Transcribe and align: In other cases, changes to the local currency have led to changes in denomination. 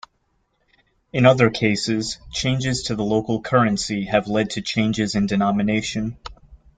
In 1.13 1.27
other 1.27 1.51
cases, 1.51 2.17
changes 2.31 2.81
to 2.85 2.95
the 2.95 3.03
local 3.03 3.39
currency 3.39 4.05
have 4.05 4.27
led 4.27 4.49
to 4.49 4.61
changes 4.63 5.13
in 5.13 5.27
denomination. 5.27 6.17